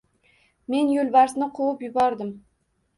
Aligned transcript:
Men 0.75 0.89
Yo‘lbarsni 0.95 1.51
quvib 1.61 1.87
yubordim 1.91 2.37